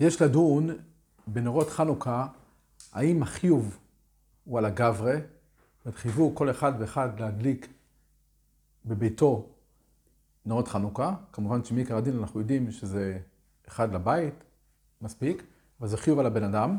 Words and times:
יש 0.00 0.22
לדון 0.22 0.70
בנרות 1.26 1.70
חנוכה, 1.70 2.26
האם 2.92 3.22
החיוב 3.22 3.78
הוא 4.44 4.58
על 4.58 4.64
הגברה, 4.64 5.14
וחייבו 5.86 6.34
כל 6.34 6.50
אחד 6.50 6.72
ואחד 6.78 7.20
להדליק 7.20 7.68
בביתו 8.84 9.46
נרות 10.46 10.68
חנוכה. 10.68 11.14
כמובן 11.32 11.64
שמעיקר 11.64 11.96
הדין 11.96 12.18
אנחנו 12.18 12.40
יודעים 12.40 12.70
שזה 12.70 13.18
אחד 13.68 13.94
לבית, 13.94 14.34
מספיק, 15.00 15.42
אבל 15.80 15.88
זה 15.88 15.96
חיוב 15.96 16.18
על 16.18 16.26
הבן 16.26 16.44
אדם. 16.44 16.76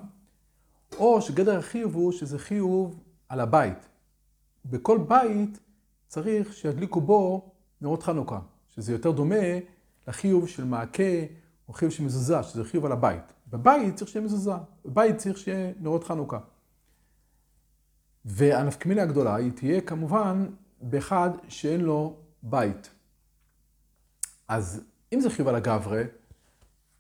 או 0.97 1.21
שגדר 1.21 1.59
החיוב 1.59 1.95
הוא 1.95 2.11
שזה 2.11 2.39
חיוב 2.39 2.99
על 3.29 3.39
הבית. 3.39 3.89
בכל 4.65 4.97
בית 5.07 5.59
צריך 6.07 6.53
שידליקו 6.53 7.01
בו 7.01 7.51
נרות 7.81 8.03
חנוכה, 8.03 8.39
שזה 8.69 8.91
יותר 8.91 9.11
דומה 9.11 9.45
לחיוב 10.07 10.47
של 10.47 10.63
מעקה 10.63 11.03
או 11.67 11.73
חיוב 11.73 11.91
של 11.91 12.03
מזוזה, 12.03 12.43
שזה 12.43 12.63
חיוב 12.63 12.85
על 12.85 12.91
הבית. 12.91 13.33
בבית 13.47 13.95
צריך 13.95 14.11
שיהיה 14.11 14.25
מזוזה, 14.25 14.51
בבית 14.85 15.17
צריך 15.17 15.37
שיהיה 15.37 15.71
נרות 15.79 16.03
חנוכה. 16.03 16.39
והנפקמילה 18.25 19.03
הגדולה 19.03 19.35
היא 19.35 19.51
תהיה 19.51 19.81
כמובן 19.81 20.47
באחד 20.81 21.29
שאין 21.47 21.81
לו 21.81 22.17
בית. 22.43 22.89
אז 24.47 24.83
אם 25.13 25.19
זה 25.19 25.29
חיוב 25.29 25.47
על 25.47 25.55
הגברה, 25.55 26.01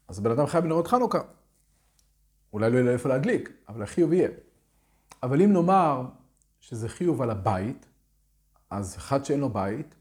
אז 0.07 0.19
בן 0.19 0.31
אדם 0.31 0.45
חייב 0.45 0.63
בנרות 0.63 0.87
חנוכה. 0.87 1.19
אולי 2.53 2.69
לא 2.69 2.75
יהיה 2.75 2.85
לו 2.85 2.91
איפה 2.91 3.09
להדליק, 3.09 3.51
אבל 3.69 3.83
החיוב 3.83 4.13
יהיה. 4.13 4.29
אבל 5.23 5.41
אם 5.41 5.53
נאמר 5.53 6.05
שזה 6.59 6.89
חיוב 6.89 7.21
על 7.21 7.29
הבית, 7.29 7.85
אז 8.69 8.97
אחד 8.97 9.25
שאין 9.25 9.39
לו 9.39 9.49
בית, 9.49 9.95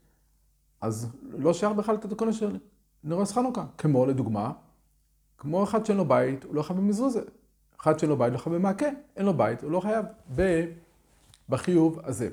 אז 0.81 1.07
לא 1.23 1.53
שייך 1.53 1.73
בכלל 1.73 1.95
את 1.95 2.05
התקונה 2.05 2.33
של 2.33 2.59
נרוס 3.05 3.31
חנוכה. 3.31 3.65
כמו 3.77 4.05
לדוגמה, 4.05 4.51
כמו 5.37 5.63
אחד 5.63 5.85
שאין 5.85 5.97
לו 5.97 6.05
בית, 6.05 6.43
הוא 6.43 6.55
לא 6.55 6.61
חייב 6.61 6.79
במזוזה. 6.79 7.21
אחד 7.79 7.99
שאין 7.99 8.09
לו 8.09 8.17
בית, 8.17 8.33
לא 8.33 8.37
חייב 8.37 8.55
במעקה. 8.55 8.89
אין 9.15 9.25
לו 9.25 9.33
בית, 9.33 9.63
הוא 9.63 9.71
לא 9.71 9.79
חייב 9.79 10.05
בחיוב 11.49 11.99
הזה. 12.03 12.29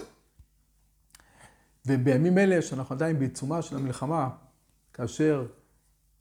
ובימים 1.86 2.38
אלה, 2.38 2.62
שאנחנו 2.62 2.94
עדיין 2.94 3.18
בעיצומה 3.18 3.62
של 3.62 3.76
המלחמה, 3.76 4.28
כאשר 4.92 5.46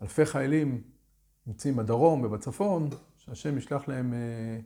אלפי 0.02 0.26
חיילים 0.26 0.82
נמצאים 1.48 1.76
בדרום 1.76 2.24
ובצפון, 2.24 2.90
שהשם 3.18 3.58
ישלח 3.58 3.88
להם, 3.88 4.14
אה, 4.14 4.60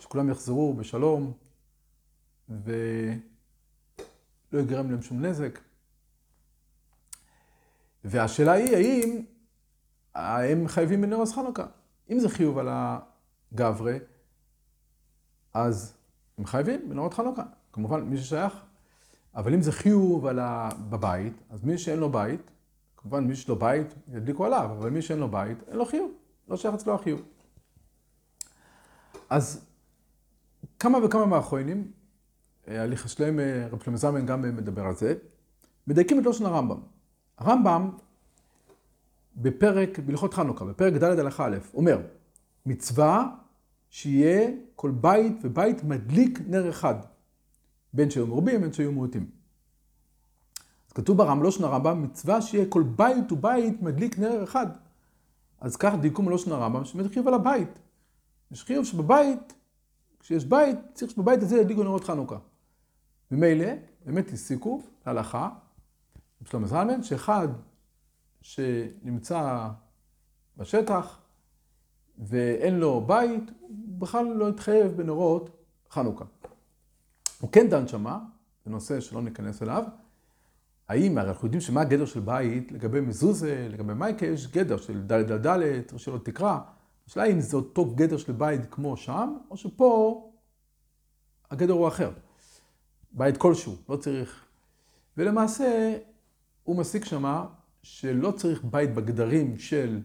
שכולם 0.00 0.30
יחזרו 0.30 0.74
בשלום 0.74 1.32
ולא 2.48 2.68
יגרם 4.52 4.90
להם 4.90 5.02
שום 5.02 5.24
נזק. 5.24 5.58
והשאלה 8.08 8.52
היא, 8.52 9.22
האם 10.14 10.58
הם 10.58 10.68
חייבים 10.68 11.02
בנרוס 11.02 11.32
חנוכה? 11.32 11.66
אם 12.10 12.18
זה 12.18 12.28
חיוב 12.28 12.58
על 12.58 12.68
הגברה, 12.70 13.96
אז 15.54 15.94
הם 16.38 16.46
חייבים 16.46 16.88
בנרות 16.88 17.14
חנוכה. 17.14 17.42
כמובן, 17.72 18.00
מי 18.00 18.18
ששייך. 18.18 18.52
אבל 19.34 19.54
אם 19.54 19.62
זה 19.62 19.72
חיוב 19.72 20.26
על 20.26 20.38
ה... 20.38 20.68
בבית, 20.90 21.32
אז 21.50 21.64
מי 21.64 21.78
שאין 21.78 21.98
לו 21.98 22.12
בית, 22.12 22.50
כמובן 22.96 23.24
מי 23.24 23.34
לו 23.48 23.58
בית, 23.58 23.94
ידליקו 24.12 24.44
עליו, 24.44 24.70
אבל 24.78 24.90
מי 24.90 25.02
שאין 25.02 25.18
לו 25.18 25.28
בית, 25.28 25.58
אין 25.68 25.76
לו 25.76 25.84
חיוב. 25.84 26.12
לא 26.48 26.56
שייך 26.56 26.74
אצלו 26.74 26.94
החיוב. 26.94 27.22
אז 29.30 29.66
כמה 30.78 30.98
וכמה 31.04 31.26
מהאחרונים, 31.26 31.92
הליך 32.66 33.08
שלם, 33.08 33.40
רב 33.70 33.82
שלמה 33.82 33.96
זלמן 33.96 34.26
גם 34.26 34.42
מדבר 34.42 34.86
על 34.86 34.94
זה, 34.94 35.14
מדייקים 35.86 36.20
את 36.20 36.26
לשון 36.26 36.46
הרמב"ם. 36.46 36.97
הרמב"ם, 37.38 37.90
בפרק, 39.36 39.98
בהלכות 39.98 40.34
חנוכה, 40.34 40.64
בפרק 40.64 40.92
ד' 40.92 41.04
הלכה 41.04 41.46
א', 41.46 41.56
אומר, 41.74 42.00
מצווה 42.66 43.26
שיהיה 43.90 44.50
כל 44.76 44.90
בית 44.90 45.36
ובית 45.42 45.84
מדליק 45.84 46.40
נר 46.46 46.70
אחד, 46.70 46.94
בין 47.92 48.10
שהיו 48.10 48.26
מרובים, 48.26 48.60
בין 48.60 48.72
שהיו 48.72 48.92
מעוטים. 48.92 49.30
אז 50.88 50.92
כתוב 50.92 51.16
ברמב"ם, 51.16 51.42
לא 51.42 51.50
שונה 51.50 51.66
הרמב"ם, 51.66 52.02
מצווה 52.02 52.42
שיהיה 52.42 52.66
כל 52.68 52.82
בית 52.82 53.32
ובית 53.32 53.82
מדליק 53.82 54.18
נר 54.18 54.44
אחד. 54.44 54.66
אז 55.60 55.76
כך 55.76 55.94
דייקו 56.00 56.22
מלושן 56.22 56.52
הרמב"ם, 56.52 56.84
שבאמת 56.84 57.12
חיוב 57.12 57.28
על 57.28 57.34
הבית. 57.34 57.78
יש 58.50 58.64
חיוב 58.64 58.84
שבבית, 58.84 59.52
כשיש 60.20 60.44
בית, 60.44 60.78
צריך 60.94 61.10
שבבית 61.10 61.42
הזה 61.42 61.56
ידליקו 61.60 61.82
נרות 61.82 62.04
חנוכה. 62.04 62.36
ממילא, 63.30 63.66
באמת 64.06 64.32
הסיקו 64.32 64.82
להלכה, 65.06 65.48
שלמה 66.44 66.66
זלמן, 66.66 67.02
שאחד 67.02 67.48
שנמצא 68.40 69.68
בשטח 70.56 71.18
ואין 72.18 72.78
לו 72.78 73.00
בית, 73.06 73.50
הוא 73.60 73.70
בכלל 73.98 74.26
לא 74.26 74.48
יתחייב 74.48 74.92
בנרות 74.92 75.50
חנוכה. 75.90 76.24
הוא 77.40 77.52
כן 77.52 77.68
דן 77.68 77.88
שמה, 77.88 78.18
זה 78.64 78.70
נושא 78.70 79.00
שלא 79.00 79.22
ניכנס 79.22 79.62
אליו, 79.62 79.84
האם, 80.88 81.18
הרי 81.18 81.28
אנחנו 81.28 81.46
יודעים 81.46 81.60
שמה 81.60 81.80
הגדר 81.80 82.04
של 82.04 82.20
בית 82.20 82.72
לגבי 82.72 83.00
מזוזה, 83.00 83.68
לגבי 83.70 83.94
מייקה, 83.94 84.26
יש 84.26 84.46
גדר 84.46 84.76
של 84.76 85.02
ד' 85.02 85.46
ד' 85.46 85.98
שלא 85.98 86.18
תקרא. 86.18 86.58
השאלה 87.06 87.26
אם 87.26 87.40
זה 87.40 87.56
אותו 87.56 87.84
גדר 87.94 88.16
של 88.16 88.32
בית 88.32 88.60
כמו 88.70 88.96
שם, 88.96 89.36
או 89.50 89.56
שפה 89.56 90.30
הגדר 91.50 91.72
הוא 91.72 91.88
אחר. 91.88 92.10
בית 93.12 93.36
כלשהו, 93.36 93.76
לא 93.88 93.96
צריך. 93.96 94.44
ולמעשה, 95.16 95.98
הוא 96.68 96.76
מסיק 96.76 97.04
שמה 97.04 97.46
שלא 97.82 98.30
צריך 98.30 98.64
בית 98.64 98.94
בגדרים 98.94 99.58
של, 99.58 100.00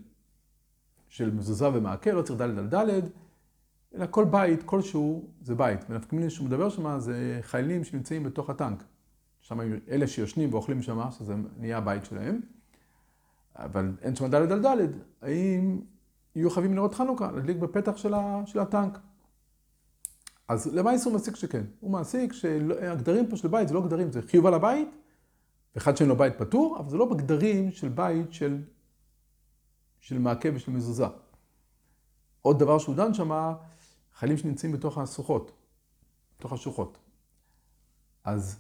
של 1.08 1.32
מזוזה 1.32 1.70
ומעקה, 1.70 2.12
לא 2.12 2.22
צריך 2.22 2.42
ד' 2.42 2.60
ד' 2.60 2.76
ד', 2.76 3.08
אלא 3.96 4.06
כל 4.10 4.26
בית 4.26 4.64
כלשהו 4.64 5.30
זה 5.42 5.56
בית. 5.56 5.80
ונפקא 5.90 6.30
שהוא 6.30 6.48
מדבר 6.48 6.70
שמה 6.70 7.00
זה 7.00 7.40
חיילים 7.42 7.84
שנמצאים 7.84 8.24
בתוך 8.24 8.50
הטנק. 8.50 8.84
שם 9.42 9.60
אלה 9.90 10.08
שיושנים 10.08 10.54
ואוכלים 10.54 10.82
שם, 10.82 11.12
שזה 11.12 11.36
נהיה 11.58 11.78
הבית 11.78 12.06
שלהם, 12.06 12.42
אבל 13.56 13.92
אין 14.02 14.16
שם 14.16 14.28
דלת 14.28 14.52
על 14.52 14.62
דלת, 14.62 14.90
האם 15.22 15.82
יהיו 16.36 16.50
חייבים 16.50 16.74
לראות 16.74 16.96
חנוכה, 16.96 17.32
להדליק 17.32 17.58
בפתח 17.58 17.98
של, 17.98 18.14
ה, 18.14 18.42
של 18.46 18.60
הטנק? 18.60 19.00
אז 20.48 20.74
למעשה 20.74 21.10
הוא 21.10 21.16
מסיק 21.16 21.36
שכן. 21.36 21.64
הוא 21.80 21.92
מעסיק 21.92 22.34
שהגדרים 22.34 23.28
פה 23.28 23.38
של 23.38 23.48
בית 23.48 23.68
זה 23.68 23.74
לא 23.74 23.82
גדרים, 23.82 24.12
זה 24.12 24.22
חיוב 24.22 24.46
על 24.46 24.54
הבית, 24.54 24.90
ואחד 25.76 25.98
שאין 25.98 26.10
לו 26.10 26.16
בית 26.16 26.34
פטור, 26.38 26.78
אבל 26.80 26.90
זה 26.90 26.98
לא 26.98 27.06
בגדרים 27.06 27.72
של 27.72 27.90
בית 27.90 28.34
של, 28.34 28.64
של 30.00 30.20
מעקה 30.20 30.50
ושל 30.54 30.72
מזוזה. 30.72 31.06
עוד 32.42 32.60
דבר 32.60 32.78
שהוא 32.78 32.96
דן 32.96 33.14
שם, 33.14 33.54
חיילים 34.14 34.38
שנמצאים 34.38 34.72
בתוך 34.72 34.98
הסוחות, 34.98 35.52
בתוך 36.40 36.54
השוחות. 36.54 36.98
אז 38.24 38.60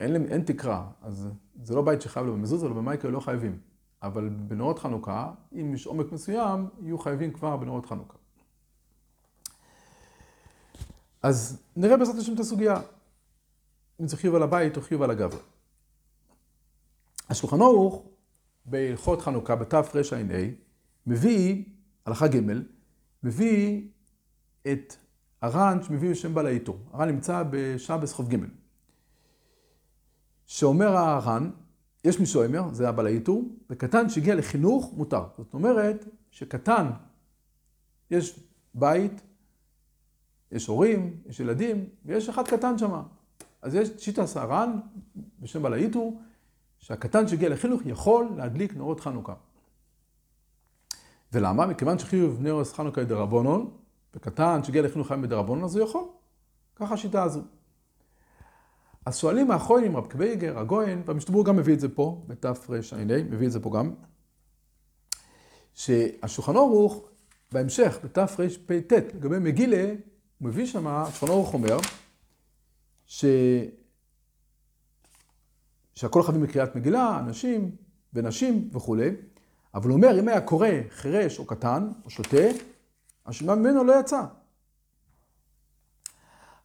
אין, 0.00 0.26
אין 0.28 0.42
תקרה, 0.42 0.90
אז 1.02 1.28
זה 1.62 1.74
לא 1.74 1.82
בית 1.82 2.02
שחייב 2.02 2.26
לו 2.26 2.32
במזוזה, 2.32 2.66
אלא 2.66 2.74
במייקל 2.74 3.08
לא 3.08 3.20
חייבים. 3.20 3.58
אבל 4.02 4.28
בנרות 4.28 4.78
חנוכה, 4.78 5.32
אם 5.52 5.74
יש 5.74 5.86
עומק 5.86 6.12
מסוים, 6.12 6.68
יהיו 6.80 6.98
חייבים 6.98 7.32
כבר 7.32 7.56
בנרות 7.56 7.86
חנוכה. 7.86 8.18
אז 11.22 11.62
נראה 11.76 11.96
בעזרת 11.96 12.16
השם 12.16 12.34
את 12.34 12.40
הסוגיה, 12.40 12.76
אם 14.00 14.08
זה 14.08 14.16
חיוב 14.16 14.34
על 14.34 14.42
הבית 14.42 14.76
או 14.76 14.82
חיוב 14.82 15.02
על 15.02 15.10
הגב. 15.10 15.30
השולחן 17.32 17.60
ערוך 17.60 18.02
בהלכות 18.66 19.20
חנוכה 19.20 19.56
בתרע"ה 19.56 19.82
מביא, 21.06 21.64
הלכה 22.06 22.28
ג', 22.28 22.40
מביא 23.22 23.88
את 24.72 24.96
הר"ן 25.42 25.82
שמביא 25.82 26.10
בשם 26.10 26.34
בעל 26.34 26.46
העיטור. 26.46 26.78
הר"ן 26.92 27.08
נמצא 27.08 27.42
בשבס 27.50 28.12
חוב 28.12 28.34
ג'. 28.34 28.38
שאומר 30.46 30.96
הר"ן, 30.96 31.50
יש 32.04 32.20
מי 32.20 32.26
שאומר, 32.26 32.74
זה 32.74 32.88
הבעל 32.88 33.06
העיטור, 33.06 33.44
וקטן 33.70 34.08
שהגיע 34.08 34.34
לחינוך 34.34 34.92
מותר. 34.96 35.24
זאת 35.38 35.54
אומרת 35.54 36.08
שקטן, 36.30 36.90
יש 38.10 38.40
בית, 38.74 39.22
יש 40.52 40.66
הורים, 40.66 41.16
יש 41.26 41.40
ילדים, 41.40 41.84
ויש 42.04 42.28
אחד 42.28 42.48
קטן 42.48 42.78
שם. 42.78 43.02
אז 43.62 43.74
יש 43.74 43.88
שיטה 43.98 44.26
סהרן, 44.26 44.80
בשם 45.40 45.62
בעל 45.62 45.72
העיטור, 45.72 46.20
שהקטן 46.82 47.28
שהגיע 47.28 47.48
לחינוך 47.48 47.82
יכול 47.86 48.28
להדליק 48.36 48.76
נרות 48.76 49.00
חנוכה. 49.00 49.34
ולמה? 51.32 51.66
מכיוון 51.66 51.98
שחיוב 51.98 52.42
נרות 52.42 52.66
חנוכה 52.66 53.00
היא 53.00 53.08
דרבנון, 53.08 53.70
וקטן 54.14 54.64
שהגיע 54.64 54.82
לחינוך 54.82 55.08
חיים 55.08 55.22
בדרבנון, 55.22 55.64
אז 55.64 55.76
הוא 55.76 55.88
יכול. 55.88 56.04
ככה 56.76 56.94
השיטה 56.94 57.22
הזו. 57.22 57.40
אז 59.06 59.18
שואלים 59.18 59.50
האחרונים, 59.50 59.96
רב 59.96 60.10
קוויגר, 60.10 60.58
הגויין, 60.58 61.02
והמשתברור 61.06 61.44
גם 61.44 61.56
מביא 61.56 61.74
את 61.74 61.80
זה 61.80 61.88
פה, 61.94 62.22
בתרע"ה, 62.26 63.04
מביא 63.30 63.46
את 63.46 63.52
זה 63.52 63.60
פה 63.60 63.70
גם, 63.70 63.94
שהשולחן 65.74 66.56
ערוך, 66.56 67.08
בהמשך, 67.52 67.98
בתרפ"ט, 68.04 68.92
לגבי 68.92 69.38
מגילה, 69.38 69.86
הוא 70.38 70.48
מביא 70.48 70.66
שם, 70.66 70.86
השולחן 70.86 71.32
ערוך 71.32 71.54
אומר, 71.54 71.78
ש... 73.06 73.24
שהכל 75.94 76.22
חייבים 76.22 76.42
בקריאת 76.42 76.76
מגילה, 76.76 77.18
אנשים 77.18 77.70
ונשים 78.14 78.70
וכולי, 78.72 79.10
אבל 79.74 79.88
הוא 79.88 79.96
אומר, 79.96 80.20
אם 80.20 80.28
היה 80.28 80.40
קורא 80.40 80.68
חירש 80.90 81.38
או 81.38 81.46
קטן 81.46 81.90
או 82.04 82.10
שותה, 82.10 82.46
השמע 83.26 83.54
ממנו 83.54 83.84
לא 83.84 84.00
יצא. 84.00 84.22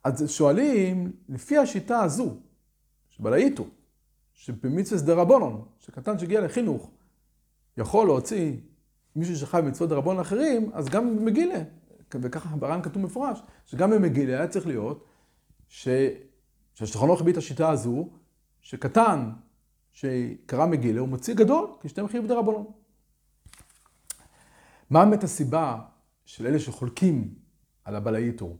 אז 0.03 0.31
שואלים, 0.31 1.11
לפי 1.29 1.57
השיטה 1.57 1.99
הזו, 1.99 2.37
שבלהיטו, 3.09 3.67
שבמצווה 4.33 4.99
שדה 4.99 5.13
רבונון, 5.13 5.65
שקטן 5.79 6.19
שהגיע 6.19 6.41
לחינוך, 6.41 6.91
יכול 7.77 8.07
להוציא 8.07 8.53
מישהו 9.15 9.35
שחי 9.35 9.61
במצוות 9.63 9.89
דרבון 9.89 10.19
אחרים, 10.19 10.71
אז 10.73 10.85
גם 10.89 11.17
במגילה, 11.17 11.59
וככה 12.13 12.55
ברן 12.55 12.81
כתוב 12.81 13.03
מפורש, 13.03 13.41
שגם 13.65 13.91
במגילה 13.91 14.37
היה 14.37 14.47
צריך 14.47 14.67
להיות, 14.67 15.05
ש... 15.67 15.87
שהשולחן 16.73 17.07
ערוך 17.07 17.21
הביא 17.21 17.33
את 17.33 17.37
השיטה 17.37 17.69
הזו, 17.69 18.09
שקטן 18.67 19.29
שקרא 19.93 20.65
מגילה 20.65 20.99
הוא 20.99 21.09
מוציא 21.09 21.33
גדול, 21.33 21.67
כי 21.81 21.89
שתי 21.89 22.01
מחיר 22.01 22.21
בדרבנון. 22.21 22.65
מה 24.89 25.05
באמת 25.05 25.23
הסיבה 25.23 25.79
של 26.25 26.47
אלה 26.47 26.59
שחולקים 26.59 27.33
על 27.83 27.95
הבלאיטור 27.95 28.57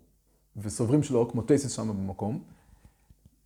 וסוברים 0.57 1.04
שלא 1.04 1.27
כמו 1.31 1.42
טייסס 1.42 1.75
שם 1.75 1.88
במקום? 1.88 2.44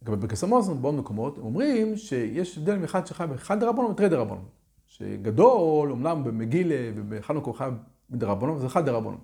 גם 0.03 0.19
בקסמוזון, 0.19 0.81
בעוד 0.81 0.95
מקומות, 0.95 1.37
הם 1.37 1.43
אומרים 1.43 1.97
שיש 1.97 2.57
הבדל 2.57 2.77
מאחד 2.77 3.07
שחי 3.07 3.25
באחד 3.29 3.59
דרבנון 3.59 3.91
ותרי 3.91 4.09
דרבנון. 4.09 4.45
שגדול, 4.87 5.91
אמנם 5.91 6.23
במגילה 6.23 6.91
ובחנוכה 6.95 7.45
הוא 7.45 7.55
חייב 7.55 7.73
מדרבנון, 8.09 8.55
וזה 8.55 8.67
אחד 8.67 8.85
דרבנון. 8.85 9.19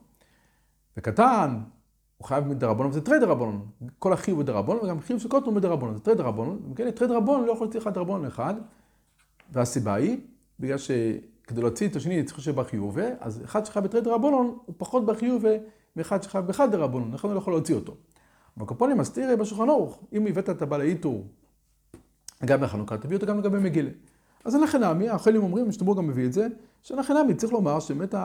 וקטן, 0.98 1.60
הוא 2.18 2.28
חייב 2.28 2.48
מדרבנון, 2.48 2.90
וזה 2.90 3.02
תרי 3.02 3.20
דרבנון. 3.20 3.66
כל 4.00 4.14
החיוב 4.14 4.40
בדרבנון, 4.40 4.80
וגם 4.84 5.00
חיוב 5.00 5.20
של 5.20 5.30
קוטן 5.30 5.46
הוא 5.46 5.54
מדרבנון, 5.54 5.94
זה 5.96 6.00
תרי 6.00 6.16
דרבנון. 6.16 6.60
וכן, 6.72 6.92
תרי 6.92 7.08
דרבנון 7.08 7.46
לא 7.46 7.52
יכול 7.52 7.66
להוציא 7.66 7.80
אחד 7.80 7.94
דרבנון 7.94 8.26
אחד, 8.26 8.54
והסיבה 9.52 9.94
היא, 9.94 10.18
בגלל 10.60 10.78
שכדי 10.78 11.62
להוציא 11.62 11.88
את 11.88 11.96
השני 11.96 12.24
צריך 12.24 12.42
שיהיה 12.42 12.58
בחיוב, 12.58 12.98
אז 13.20 13.42
אחד 13.44 13.66
שחייב 13.66 13.86
בתרי 13.86 14.02
דרבנון 14.02 14.58
הוא 14.66 14.76
פחות 14.78 15.06
בחיוב 15.06 15.44
מאחד 15.96 16.24
שחייב 16.24 16.46
באחד 16.46 16.72
דרבנון, 16.72 17.14
לכן 17.14 17.28
הוא 17.28 17.34
לא 17.34 17.40
יכול 17.40 17.54
להוציא 17.54 17.76
אותו. 17.76 17.96
אבל 18.58 18.66
קופונים 18.66 18.98
מסתיר 18.98 19.36
בשולחן 19.36 19.70
ערוך, 19.70 20.00
אם 20.14 20.28
הבאת 20.28 20.50
את 20.50 20.62
הבעל 20.62 20.82
האיתור 20.82 21.28
גם 22.46 22.62
בחנוכה, 22.62 22.98
תביא 22.98 23.16
אותו 23.16 23.26
גם 23.26 23.40
לגבי 23.40 23.60
מגילה. 23.60 23.90
אז 24.48 24.56
לכן 24.56 24.84
נמי, 24.84 25.10
החיילים 25.10 25.44
אומרים, 25.44 25.72
שתמור 25.72 25.98
גם 25.98 26.08
מביא 26.08 26.26
את 26.26 26.34
זה, 26.34 26.48
לכן 26.92 27.14
נמי, 27.18 27.36
צריך 27.36 27.54
לומר 27.54 27.80
שבאמת 27.80 28.16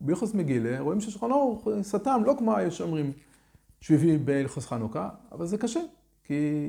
ביחס 0.00 0.34
מגילה, 0.34 0.80
רואים 0.80 1.00
ששולחן 1.00 1.32
ערוך 1.32 1.68
סתם, 1.82 2.22
לא 2.26 2.34
כמו 2.38 2.60
יש 2.60 2.78
שאומרים 2.78 3.12
שהוא 3.80 3.96
הביא 3.96 4.18
בהלכוס 4.24 4.66
חנוכה, 4.66 5.08
אבל 5.32 5.46
זה 5.46 5.58
קשה, 5.58 5.80
כי 6.24 6.68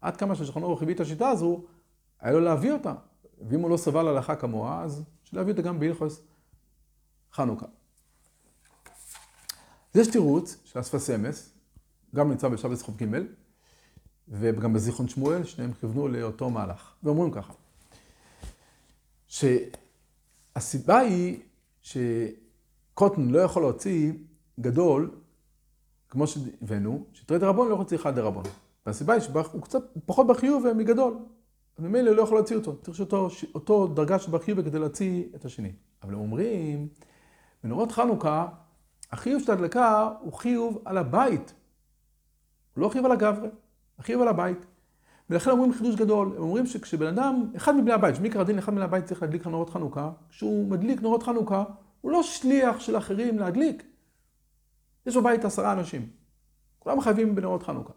עד 0.00 0.16
כמה 0.16 0.34
ששולחן 0.34 0.62
ערוך 0.62 0.82
הביא 0.82 0.94
את 0.94 1.00
השיטה 1.00 1.28
הזו, 1.28 1.60
היה 2.20 2.32
לו 2.32 2.40
להביא 2.40 2.72
אותה. 2.72 2.94
ואם 3.48 3.60
הוא 3.60 3.70
לא 3.70 3.76
סבל 3.76 4.08
הלכה 4.08 4.36
כמוה, 4.36 4.82
אז 4.82 5.02
להביא 5.32 5.52
אותה 5.52 5.62
גם 5.62 5.80
בהלכוס 5.80 6.22
חנוכה. 7.32 7.66
יש 9.94 10.08
תירוץ 10.08 10.56
של 10.64 10.80
אספס 10.80 11.10
אמס, 11.10 11.52
גם 12.14 12.30
נמצא 12.30 12.48
בשבת 12.48 12.76
זכות 12.76 13.02
ג' 13.02 13.06
וגם 14.28 14.72
בזיכרון 14.72 15.08
שמואל, 15.08 15.44
שניהם 15.44 15.72
כיוונו 15.72 16.08
לאותו 16.08 16.50
מהלך. 16.50 16.92
ואומרים 17.02 17.30
ככה, 17.30 17.52
שהסיבה 19.32 20.98
היא 20.98 21.40
שקוטן 21.82 23.28
לא 23.28 23.38
יכול 23.38 23.62
להוציא 23.62 24.12
גדול, 24.60 25.10
כמו 26.08 26.26
שהבאנו, 26.26 27.06
שתרי 27.12 27.38
דרבון 27.38 27.68
לא 27.68 27.72
יכול 27.72 27.82
להוציא 27.82 27.96
אחד 27.96 28.16
דרבון. 28.16 28.44
והסיבה 28.86 29.12
היא 29.12 29.22
שהוא 29.22 29.62
קצת 29.62 29.82
פחות 30.06 30.26
בחיוב 30.26 30.72
מגדול. 30.72 31.18
אז 31.78 31.84
ממילא 31.84 32.08
הוא 32.10 32.16
לא 32.16 32.22
יכול 32.22 32.36
להוציא 32.36 32.56
אותו. 32.56 32.76
צריך 32.82 32.96
שאותו 32.96 33.28
אותו 33.54 33.86
דרגה 33.86 34.18
של 34.18 34.30
בחיוב 34.30 34.62
כדי 34.62 34.78
להוציא 34.78 35.24
את 35.34 35.44
השני. 35.44 35.72
אבל 36.02 36.14
הם 36.14 36.20
אומרים, 36.20 36.88
בנורות 37.64 37.92
חנוכה, 37.92 38.48
החיוב 39.12 39.42
של 39.42 39.50
ההדלקה 39.50 40.10
הוא 40.20 40.32
חיוב 40.32 40.82
על 40.84 40.98
הבית. 40.98 41.54
הוא 42.74 42.82
לא 42.82 42.88
חיוב 42.88 43.06
על 43.06 43.12
הגברי, 43.12 43.48
החיוב 43.98 44.22
על 44.22 44.28
הבית. 44.28 44.66
ולכן 45.32 45.50
אומרים 45.50 45.72
חידוש 45.72 45.94
גדול, 45.94 46.32
הם 46.36 46.42
אומרים 46.42 46.66
שכשבן 46.66 47.06
אדם, 47.06 47.50
אחד 47.56 47.76
מבני 47.76 47.92
הבית, 47.92 48.16
שמקרא 48.16 48.40
הדין 48.40 48.58
אחד 48.58 48.72
מבני 48.72 48.84
הבית 48.84 49.04
צריך 49.04 49.22
להדליק 49.22 49.46
נורות 49.46 49.70
חנוכה, 49.70 50.10
כשהוא 50.30 50.70
מדליק 50.70 51.02
נורות 51.02 51.22
חנוכה, 51.22 51.64
הוא 52.00 52.12
לא 52.12 52.22
שליח 52.22 52.80
של 52.80 52.96
אחרים 52.96 53.38
להדליק. 53.38 53.82
יש 55.06 55.16
בבית 55.16 55.44
עשרה 55.44 55.72
אנשים, 55.72 56.08
כולם 56.78 57.00
חייבים 57.00 57.34
בנורות 57.34 57.62
חנוכה. 57.62 57.92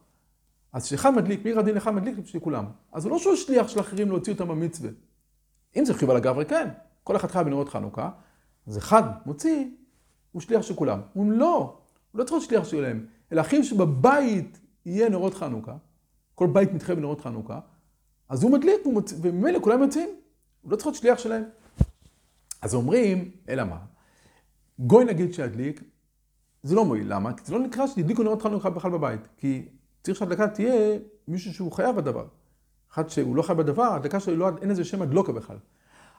אז 0.74 0.86
כשאחד 0.86 1.10
מדליק, 1.10 1.40
מקרא 1.40 1.60
הדין 1.60 1.78
אחד 1.78 1.92
מדליק 1.92 2.18
בשביל 2.18 2.42
כולם. 2.42 2.66
אז 2.92 3.04
זה 3.04 3.10
לא 3.10 3.20
שהוא 3.20 3.36
שליח 3.36 3.68
של 3.68 3.80
אחרים 3.80 4.10
להוציא 4.10 4.34
אותם 4.34 4.48
במצווה. 4.48 4.90
אם 5.76 5.86
זה 5.86 5.94
חיוב 5.94 6.12
על 6.12 6.18
הגברי, 6.18 6.46
כן. 6.46 6.70
כל 7.04 7.16
אחד 7.16 7.32
חייב 7.32 7.46
בנורות 7.46 7.70
חנוכה, 7.70 8.10
אז 8.68 8.78
אחד 8.78 9.04
מוציא, 9.26 9.66
הוא 10.32 10.42
שליח 10.42 10.62
של 10.62 10.74
כולם. 10.74 11.00
אומרים 11.16 11.40
לא, 11.40 11.80
הוא 12.12 12.20
לא 12.20 12.24
צריך 12.24 12.32
להיות 12.32 12.46
שליח 12.46 12.64
שלהם, 12.64 13.06
אלא 13.32 13.42
אחים 13.42 13.64
שבבית 13.64 14.60
יהיה 14.86 15.10
נורות 15.10 15.34
חנוכה. 15.34 15.76
כל 16.36 16.48
בית 16.48 16.74
מתחייב 16.74 17.00
בנרות 17.00 17.22
חנוכה, 17.22 17.60
אז 18.30 18.44
הוא 18.44 18.52
מדליק, 18.52 18.82
וממילא 19.22 19.60
כולם 19.60 19.82
יוצאים, 19.82 20.10
הוא 20.62 20.72
לא 20.72 20.76
צריך 20.76 20.88
להיות 20.88 20.98
שליח 20.98 21.20
שלהם. 21.20 21.44
אז 22.62 22.76
אומרים, 22.76 23.32
אלא 23.50 23.64
מה? 23.64 23.78
גוי 24.80 25.06
נגיד 25.06 25.34
שידליק, 25.34 25.84
זה 26.64 26.76
לא 26.76 26.86
מועיל, 26.86 27.14
למה? 27.14 27.34
כי 27.34 27.46
זה 27.46 27.54
לא 27.54 27.60
נקרא 27.60 27.88
שהדליקו 27.88 28.24
נרות 28.24 28.42
חנוכה 28.42 28.70
בכלל 28.70 28.92
בבית, 28.92 29.28
כי 29.38 29.66
צריך 30.04 30.18
שההדלקה 30.18 30.48
תהיה 30.48 30.98
מישהו 31.28 31.54
שהוא 31.54 31.72
חייב 31.72 31.96
בדבר. 31.96 32.26
אחד 32.92 33.10
שהוא 33.10 33.36
לא 33.36 33.42
חייב 33.42 33.58
בדבר, 33.58 33.84
ההדלקה 33.84 34.20
שלו 34.20 34.36
לא, 34.36 34.50
אין 34.62 34.70
איזה 34.70 34.84
שם 34.84 35.02
הדלוקה 35.02 35.32
בכלל. 35.32 35.58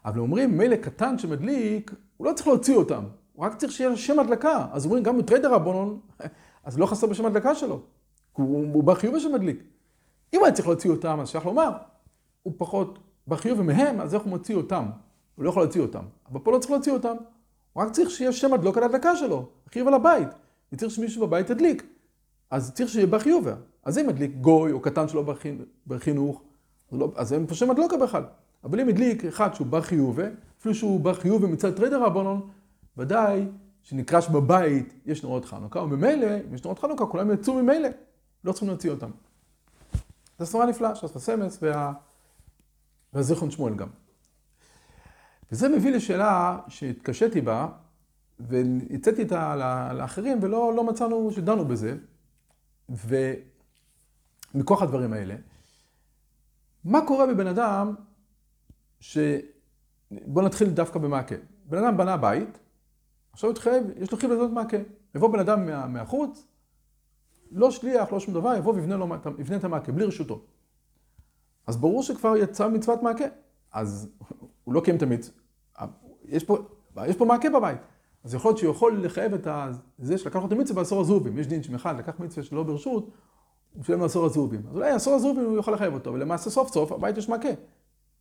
אבל 0.05 0.21
אומרים, 0.21 0.59
מילא 0.59 0.77
קטן 0.77 1.19
שמדליק, 1.19 1.95
הוא 2.17 2.27
לא 2.27 2.33
צריך 2.33 2.49
להוציא 2.49 2.77
אותם, 2.77 3.05
הוא 3.33 3.45
רק 3.47 3.55
צריך 3.55 3.73
שיהיה 3.73 3.97
שם 3.97 4.19
הדלקה. 4.19 4.67
אז 4.73 4.85
אומרים, 4.85 5.03
גם 5.03 5.19
בטריידר 5.19 5.55
רבונון, 5.55 6.01
אז 6.65 6.79
לא 6.79 6.87
חסר 6.87 7.07
בשם 7.07 7.27
הדלקה 7.27 7.55
שלו, 7.55 7.81
הוא, 8.33 8.67
הוא 8.73 8.85
בא 8.85 8.95
חיובי 8.95 9.21
שמדליק. 9.21 9.63
אם 10.35 10.45
היה 10.45 10.53
צריך 10.53 10.69
להוציא 10.69 10.91
אותם, 10.91 11.21
אז 11.21 11.29
שייך 11.29 11.47
לומר, 11.47 11.71
הוא 12.43 12.55
פחות 12.57 12.99
בחיוב 13.29 13.61
ומהם, 13.61 14.01
אז 14.01 14.15
איך 14.15 14.23
הוא 14.23 14.31
מוציא 14.31 14.57
אותם? 14.57 14.85
הוא 15.35 15.45
לא 15.45 15.51
יכול 15.51 15.63
להוציא 15.63 15.81
אותם. 15.81 16.05
אבל 16.31 16.41
פה 16.41 16.53
לא 16.53 16.59
צריך 16.59 16.71
להוציא 16.71 16.93
אותם. 16.93 17.17
הוא 17.73 17.83
רק 17.83 17.93
צריך 17.93 18.11
שיהיה 18.11 18.33
שם 18.33 18.53
הדלוק 18.53 18.77
על 18.77 18.83
ההדלקה 18.83 19.17
שלו, 19.17 19.49
חיוב 19.73 19.89
על 19.89 19.95
הבית. 19.95 20.29
וצריך 20.73 20.93
שמישהו 20.93 21.27
בבית 21.27 21.51
ידליק. 21.51 21.87
אז 22.51 22.75
צריך 22.75 22.91
שיהיה 22.91 23.07
בחיובה. 23.07 23.55
אז 23.85 23.99
אם 23.99 24.09
ידליק 24.09 24.31
גוי 24.41 24.73
או 24.73 24.81
קטן 24.81 25.09
שלו 25.09 25.25
בחינוך, 25.87 26.43
לא, 26.93 27.13
אז 27.17 27.33
אין 27.33 27.47
פה 27.47 27.55
שם 27.55 27.71
הדלוקה 27.71 27.97
בכלל. 27.97 28.25
אבל 28.65 28.81
אם 28.81 28.89
ידליק 28.89 29.25
אחד 29.25 29.55
שהוא 29.55 29.67
בר 29.67 29.81
חיובה, 29.81 30.25
אפילו 30.61 30.75
שהוא 30.75 31.01
בר 31.01 31.15
חיובה 31.15 31.47
מצד 31.47 31.77
תרי 31.77 32.03
דרבנן, 32.03 32.49
ודאי 32.97 33.47
שנקרא 33.83 34.21
שבבית 34.21 34.95
יש 35.07 35.23
נרות 35.23 35.45
חנוכה, 35.45 35.81
וממילא, 35.81 36.27
אם 36.49 36.55
יש 36.55 36.65
נרות 36.65 36.79
חנוכה, 36.79 37.07
כולם 37.07 37.31
יצאו 37.31 37.55
ממילא. 37.55 37.89
לא 38.45 38.53
צריכים 38.53 38.69
להוציא 38.69 38.91
אותם. 38.91 39.11
זו 40.39 40.47
סברה 40.47 40.67
נפלאה 40.67 40.95
של 40.95 41.07
הסמס 41.15 41.59
וה... 41.63 41.93
והזיכרון 43.13 43.51
שמואל 43.51 43.75
גם. 43.75 43.89
וזה 45.53 45.69
מביא 45.69 45.93
לשאלה 45.93 46.59
שהתקשיתי 46.69 47.41
בה, 47.41 47.69
והצעתי 48.41 49.23
איתה 49.23 49.57
לאחרים, 49.95 50.39
ולא 50.43 50.73
לא 50.77 50.85
מצאנו 50.85 51.31
שדנו 51.33 51.65
בזה. 51.65 51.97
ומכוח 54.55 54.83
הדברים 54.83 55.13
האלה, 55.13 55.35
מה 56.85 57.07
קורה 57.07 57.27
בבן 57.27 57.47
אדם 57.47 57.95
ש... 59.01 59.19
בואו 60.11 60.47
נתחיל 60.47 60.71
דווקא 60.71 60.99
במעקה. 60.99 61.35
בן 61.65 61.85
אדם 61.85 61.97
בנה 61.97 62.17
בית, 62.17 62.59
עכשיו 63.33 63.51
התחייב, 63.51 63.85
יש 63.97 64.13
לו 64.13 64.19
חיוב 64.19 64.33
לזאת 64.33 64.51
מעקה. 64.51 64.77
יבוא 65.15 65.33
בן 65.33 65.39
אדם 65.39 65.67
מה, 65.67 65.87
מהחוץ, 65.87 66.47
לא 67.51 67.71
שליח, 67.71 68.13
לא 68.13 68.21
שום 68.21 68.35
דבר, 68.35 68.55
יבוא 68.55 68.75
ויבנה 68.75 68.97
לו, 68.97 69.15
את 69.57 69.65
המעקה, 69.65 69.93
בלי 69.93 70.05
רשותו. 70.05 70.41
אז 71.67 71.77
ברור 71.77 72.03
שכבר 72.03 72.37
יצא 72.37 72.69
מצוות 72.69 73.03
מעקה. 73.03 73.25
אז 73.73 74.09
הוא 74.65 74.75
לא 74.75 74.81
קיים 74.81 74.97
המצווה. 75.03 75.39
יש 76.25 76.45
פה, 76.45 76.59
יש 77.07 77.17
פה 77.17 77.25
מעקה 77.25 77.51
בבית. 77.51 77.79
אז 78.25 78.35
יכול 78.35 78.49
להיות 78.49 78.59
שהוא 78.59 78.71
יכול 78.71 79.05
לחייב 79.05 79.35
את 79.35 79.49
זה 79.99 80.19
שלקח 80.19 80.37
לו 80.37 80.47
את 80.47 80.53
המצווה 80.53 80.83
בעשור 80.83 81.01
הזובים. 81.01 81.39
יש 81.39 81.47
דין 81.47 81.63
שאחד 81.63 81.99
לקח 81.99 82.21
מצווה 82.21 82.43
שלא 82.43 82.63
ברשות, 82.63 83.11
הוא 83.73 83.81
משלם 83.81 84.01
לעשור 84.01 84.27
הזובים. 84.27 84.63
אז 84.71 84.77
אולי 84.77 84.91
עשור 84.91 85.15
הזובים 85.15 85.45
הוא 85.45 85.59
יכול 85.59 85.75
לחייב 85.75 85.95
אותו, 85.95 86.13
ולמעשה 86.13 86.51
סוף 86.51 86.73
סוף 86.73 86.93
הבית 86.93 87.17
יש 87.17 87.29
מעקה. 87.29 87.49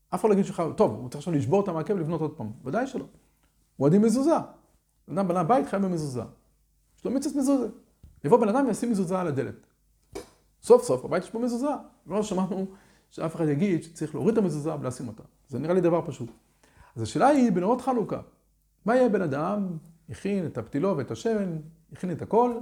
אף 0.10 0.22
אחד 0.22 0.30
לא 0.30 0.34
יגיד 0.34 0.46
שחייב, 0.46 0.74
טוב, 0.74 0.92
הוא 0.92 1.10
צריך 1.10 1.16
עכשיו 1.16 1.34
לשבור 1.34 1.64
את 1.64 1.68
המעקה 1.68 1.94
ולבנות 1.94 2.22
עוד 2.22 2.38
פעם. 2.38 2.52
ודאי 2.66 2.88
שלא. 2.88 3.06
הוא 3.78 3.88
עדיין 3.88 4.02
מזוזה. 4.02 4.38
אדם 5.12 5.28
בנה 5.28 5.44
בית 5.44 5.68
חייב 5.68 5.86
במזוזה. 5.86 6.24
יש 6.98 7.06
לו 7.06 7.12
מצווה 7.12 7.42
מזוזה. 7.42 7.68
יבוא 8.24 8.38
בן 8.38 8.50
אדם 8.50 8.68
וישים 8.68 8.92
מזוזה 8.92 9.20
על 9.20 9.28
הדלת. 9.28 9.68
סוף 10.64 10.84
סוף, 10.84 11.06
הבית 11.06 11.24
יש 11.24 11.30
פה 11.30 11.40
מזוזה. 11.40 11.68
לא 12.08 12.24
שמענו 12.24 12.66
שאף 13.10 13.36
אחד 13.36 13.48
יגיד 13.48 13.84
שצריך 13.84 14.16
להוריד 14.16 14.38
את 14.38 14.44
המזוזה 14.44 14.76
ולשים 14.76 15.08
אותה. 15.08 15.24
זה 15.50 15.60
נראה 15.60 15.74
לי 15.74 15.82
דבר 15.82 16.02
פשוט. 16.06 16.30
אז 16.96 17.02
השאלה 17.02 17.28
היא 17.28 17.52
בנרות 17.52 17.82
חנוכה. 17.82 18.22
מה 18.86 18.96
יהיה 18.96 19.10
בן 19.10 19.22
אדם, 19.22 19.78
הכין 20.10 20.46
את 20.46 20.58
הפתילו 20.58 20.98
ואת 20.98 21.12
השמן, 21.12 21.58
הכין 21.92 22.12
את 22.12 22.22
הכל, 22.22 22.58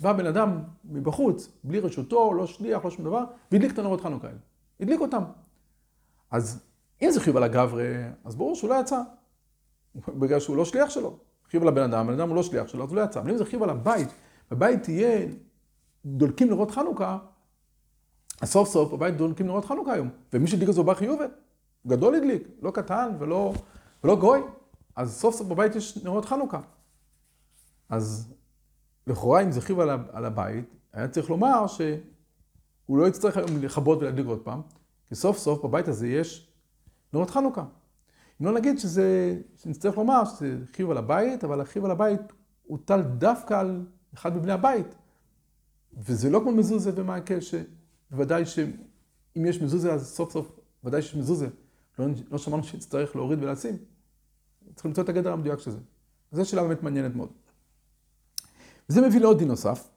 בא 0.00 0.12
בן 0.12 0.26
אדם 0.26 0.62
מבחוץ, 0.84 1.48
בלי 1.64 1.80
רשותו, 1.80 2.32
לא 2.32 2.46
שליח, 2.46 2.84
לא 2.84 2.90
שום 2.90 3.04
דבר, 3.04 3.24
והדליק 3.52 3.72
את 3.72 3.78
הנרות 3.78 4.00
חנוכה 4.00 4.26
האלה. 4.26 4.38
הדליק 4.80 5.00
אותם. 5.00 5.22
אז 6.30 6.60
אם 7.02 7.10
זה 7.10 7.20
חיוב 7.20 7.36
על 7.36 7.42
הגברי, 7.42 7.94
אז 8.24 8.34
ברור 8.34 8.54
שהוא 8.54 8.70
לא 8.70 8.74
יצא. 8.80 9.00
בגלל 10.08 10.40
שהוא 10.40 10.56
לא 10.56 10.64
שליח 10.64 10.90
שלו. 10.90 11.18
חיוב 11.50 11.62
על 11.62 11.68
הבן 11.68 11.82
אדם, 11.82 12.06
הבן 12.06 12.12
אדם 12.12 12.28
הוא 12.28 12.36
לא 12.36 12.42
שליח 12.42 12.68
שלו, 12.68 12.84
אז 12.84 12.90
הוא 12.90 12.96
לא 12.96 13.02
יצא. 13.02 13.20
אבל 13.20 13.30
אם 13.30 13.36
זה 13.36 13.44
חיוב 13.44 13.62
על 13.62 13.70
הבית, 13.70 14.08
בבית 14.50 14.82
תהיה, 14.82 15.26
דולקים 16.04 16.48
נרות 16.48 16.70
חנוכה, 16.70 17.18
אז 18.40 18.50
סוף 18.50 18.68
סוף 18.68 18.92
בבית 18.92 19.16
דולקים 19.16 19.46
נרות 19.46 19.64
חנוכה 19.64 19.92
היום. 19.92 20.10
ומי 20.32 20.46
שהדליק 20.46 20.68
את 20.68 20.74
זה 20.74 20.80
הוא 20.80 20.86
בר 20.86 20.94
חיובת. 20.94 21.30
גדול 21.86 22.14
הדליק, 22.14 22.48
לא 22.62 22.70
קטן 22.70 23.16
ולא, 23.18 23.52
ולא 24.04 24.16
גוי. 24.16 24.40
אז 24.96 25.20
סוף 25.20 25.34
סוף 25.34 25.46
בבית 25.46 25.74
יש 25.74 26.04
נרות 26.04 26.24
חנוכה. 26.24 26.60
אז 27.88 28.34
לכאורה 29.06 29.42
אם 29.42 29.52
זה 29.52 29.60
חיוב 29.60 29.80
על 29.80 30.24
הבית, 30.24 30.64
היה 30.92 31.08
צריך 31.08 31.30
לומר 31.30 31.66
שהוא 31.66 32.98
לא 32.98 33.08
יצטרך 33.08 33.36
היום 33.36 33.62
לכבות 33.62 33.98
ולהדליק 33.98 34.26
עוד 34.26 34.40
פעם, 34.40 34.62
כי 35.06 35.14
סוף 35.14 35.38
סוף 35.38 35.64
בבית 35.64 35.88
הזה 35.88 36.08
יש 36.08 36.52
נרות 37.12 37.30
חנוכה. 37.30 37.64
אם 38.40 38.46
לא 38.46 38.52
נגיד 38.52 38.78
שזה, 38.78 39.38
שנצטרך 39.56 39.96
לומר 39.96 40.24
שזה 40.24 40.58
חיוב 40.72 40.90
על 40.90 40.96
הבית, 40.96 41.44
אבל 41.44 41.60
החיוב 41.60 41.84
על 41.84 41.90
הבית 41.90 42.20
הוטל 42.66 43.02
דווקא 43.02 43.54
על 43.54 43.86
אחד 44.16 44.36
מבני 44.36 44.52
הבית. 44.52 44.86
וזה 45.96 46.30
לא 46.30 46.40
כמו 46.40 46.52
מזוזה 46.52 46.90
ומעקה, 46.94 47.34
שבוודאי 47.40 48.46
שאם 48.46 49.46
יש 49.46 49.62
מזוזה 49.62 49.92
אז 49.92 50.06
סוף 50.06 50.32
סוף, 50.32 50.58
ודאי 50.84 51.02
שיש 51.02 51.14
מזוזה. 51.14 51.48
לא, 51.98 52.06
לא 52.30 52.38
שמענו 52.38 52.62
שנצטרך 52.62 53.16
להוריד 53.16 53.42
ולשים. 53.42 53.76
צריך 54.74 54.86
למצוא 54.86 55.04
את 55.04 55.08
הגדר 55.08 55.32
המדויק 55.32 55.58
של 55.58 55.70
זה. 55.70 55.78
זו 56.32 56.48
שאלה 56.48 56.62
באמת 56.62 56.82
מעניינת 56.82 57.16
מאוד. 57.16 57.28
וזה 58.88 59.00
מביא 59.00 59.20
לעוד 59.20 59.38
דין 59.38 59.48
נוסף, 59.48 59.88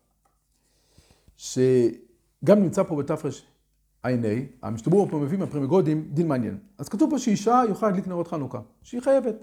שגם 1.38 2.59
נמצא 2.59 2.83
פה 2.83 2.95
בתרע"ה, 2.95 4.09
המשתבור 4.61 5.07
פה 5.09 5.19
מביא 5.19 5.38
מהפרימגודים 5.38 6.09
דין 6.13 6.27
מעניין. 6.27 6.57
אז 6.77 6.89
כתוב 6.89 7.09
פה 7.11 7.19
שאישה 7.19 7.61
יכולה 7.69 7.91
להדליק 7.91 8.07
נרות 8.07 8.27
חנוכה, 8.27 8.61
שהיא 8.83 9.01
חייבת. 9.01 9.35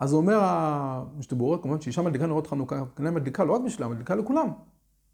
אז 0.00 0.12
הוא 0.12 0.20
אומר 0.20 0.38
המשתבור, 0.42 1.62
כמובן 1.62 1.80
שאישה 1.80 2.02
מדליקה 2.02 2.26
נרות 2.26 2.46
חנוכה, 2.46 2.82
כנראה 2.96 3.12
מדליקה 3.12 3.44
לא 3.44 3.52
רק 3.52 3.60
בשבילה, 3.60 3.88
מדליקה 3.88 4.14
לכולם, 4.14 4.48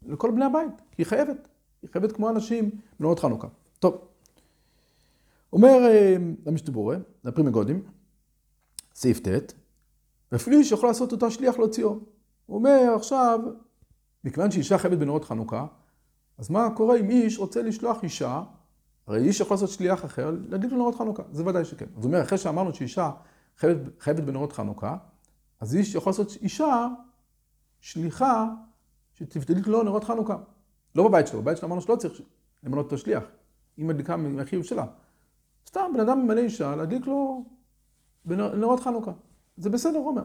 לכל 0.05 0.31
בני 0.31 0.45
הבית, 0.45 0.81
כי 0.91 1.01
היא 1.01 1.05
חייבת. 1.05 1.47
היא 1.81 1.89
חייבת 1.91 2.11
כמו 2.11 2.29
אנשים 2.29 2.69
בנרות 2.99 3.19
חנוכה. 3.19 3.47
טוב. 3.79 4.07
אומר 5.53 5.85
אה, 5.85 6.15
המשנה 6.45 6.69
ברורה, 6.69 6.93
הפרי 7.25 7.48
מגדים, 7.48 7.83
סעיף 8.95 9.19
ט', 9.19 9.53
ואפילו 10.31 10.57
איש 10.57 10.71
יכול 10.71 10.89
לעשות 10.89 11.11
אותה 11.11 11.31
שליח 11.31 11.57
להוציאו. 11.57 11.99
הוא 12.45 12.57
אומר 12.57 12.93
עכשיו, 12.95 13.39
מכיוון 14.23 14.51
שאישה 14.51 14.77
חייבת 14.77 14.97
בנרות 14.97 15.25
חנוכה, 15.25 15.65
אז 16.37 16.49
מה 16.49 16.69
קורה 16.75 16.97
אם 16.97 17.09
איש 17.09 17.39
רוצה 17.39 17.61
לשלוח 17.61 18.03
אישה, 18.03 18.43
הרי 19.07 19.23
איש 19.27 19.39
יכול 19.39 19.55
לעשות 19.55 19.69
שליח 19.69 20.05
אחר, 20.05 20.31
להדליק 20.49 20.71
לו 20.71 20.77
נרות 20.77 20.95
חנוכה, 20.95 21.23
זה 21.31 21.45
ודאי 21.45 21.65
שכן. 21.65 21.85
זאת 21.95 22.05
אומרת, 22.05 22.25
אחרי 22.25 22.37
שאמרנו 22.37 22.73
שאישה 22.73 23.11
חייבת, 23.57 23.81
חייבת 23.99 24.23
בנרות 24.23 24.51
חנוכה, 24.53 24.97
אז 25.59 25.75
איש 25.75 25.95
יכול 25.95 26.09
לעשות 26.09 26.37
אישה 26.41 26.87
שליחה 27.79 28.47
שתדליק 29.13 29.67
לו 29.67 29.83
נרות 29.83 30.03
חנוכה. 30.03 30.37
לא 30.95 31.07
בבית 31.07 31.27
שלו, 31.27 31.41
בבית 31.41 31.57
שלו 31.57 31.67
אמרנו 31.67 31.81
שלא 31.81 31.95
צריך 31.95 32.21
למנות 32.63 32.87
את 32.87 32.93
השליח, 32.93 33.23
היא 33.77 33.85
מדליקה 33.85 34.17
מהחיוב 34.17 34.63
שלה. 34.63 34.85
סתם 35.67 35.91
בן 35.93 35.99
אדם 35.99 36.19
ממנה 36.19 36.39
אישה, 36.39 36.75
להדליק 36.75 37.07
לו 37.07 37.45
בנרות 38.25 38.79
חנוכה. 38.79 39.11
זה 39.57 39.69
בסדר, 39.69 39.97
הוא 39.97 40.07
אומר. 40.07 40.23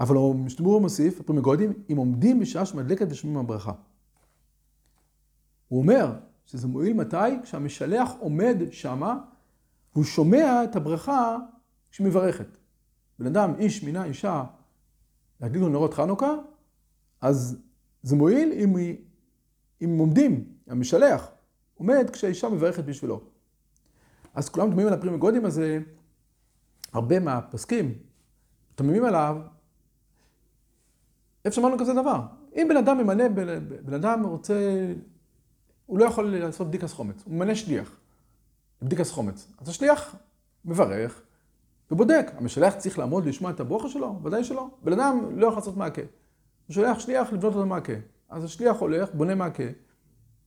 אבל 0.00 0.16
המשנה 0.16 0.34
ברורה 0.34 0.80
מוסיף, 0.80 1.20
הפרי 1.20 1.41
מגדים, 1.41 1.72
אם 1.92 1.96
עומדים 1.96 2.40
בשעה 2.40 2.66
שמדלקת 2.66 3.06
ושומעים 3.10 3.38
הברכה. 3.38 3.72
הוא 5.68 5.82
אומר 5.82 6.12
שזה 6.46 6.68
מועיל 6.68 6.92
מתי? 6.92 7.42
כשהמשלח 7.42 8.10
עומד 8.18 8.56
שמה 8.70 9.18
והוא 9.92 10.04
שומע 10.04 10.64
את 10.64 10.76
הברכה 10.76 11.36
שמברכת. 11.90 12.58
בן 13.18 13.26
אדם, 13.26 13.54
איש, 13.58 13.82
מינה, 13.82 14.04
אישה, 14.04 14.44
להדליק 15.40 15.62
לו 15.62 15.68
נרות 15.68 15.94
חנוכה, 15.94 16.34
אז 17.20 17.58
זה 18.02 18.16
מועיל 18.16 18.52
אם, 18.52 18.76
אם 19.84 19.98
עומדים, 19.98 20.44
המשלח 20.66 21.30
עומד 21.74 22.10
כשהאישה 22.12 22.48
מברכת 22.48 22.84
בשבילו. 22.84 23.20
אז 24.34 24.48
כולם 24.48 24.70
תמהים 24.70 24.86
על 24.86 24.92
הפרי 24.92 25.15
מגדים 25.15 25.44
הזה, 25.44 25.78
הרבה 26.92 27.20
מהפוסקים 27.20 27.94
תמהים 28.74 29.04
עליו, 29.04 29.36
איפה 31.44 31.56
שמענו 31.56 31.78
כזה 31.78 31.92
דבר? 31.92 32.20
אם 32.56 32.66
בן 32.68 32.76
אדם 32.76 32.98
ממנה, 32.98 33.28
בן 33.84 33.94
אדם 33.94 34.26
רוצה, 34.26 34.54
הוא 35.86 35.98
לא 35.98 36.04
יכול 36.04 36.36
לעשות 36.36 36.68
בדיקת 36.68 36.90
חמץ, 36.90 37.22
הוא 37.24 37.34
ממנה 37.34 37.54
שליח 37.54 37.96
בדיקת 38.82 39.06
חומץ. 39.06 39.52
אז 39.58 39.68
השליח 39.68 40.16
מברך 40.64 41.22
ובודק. 41.90 42.30
המשלח 42.36 42.74
צריך 42.74 42.98
לעמוד 42.98 43.26
לשמוע 43.26 43.50
את 43.50 43.60
הברוכה 43.60 43.88
שלו? 43.88 44.20
ודאי 44.24 44.44
שלא. 44.44 44.68
בן 44.82 44.92
אדם 44.92 45.38
לא 45.38 45.46
יכול 45.46 45.58
לעשות 45.58 45.76
מעקה. 45.76 46.02
הוא 46.66 46.74
שולח 46.74 46.98
שליח 46.98 47.32
לבנות 47.32 47.54
אותו 47.54 47.66
מעקה. 47.66 47.92
אז 48.28 48.44
השליח 48.44 48.76
הולך, 48.76 49.08
בונה 49.14 49.34
מעקה, 49.34 49.62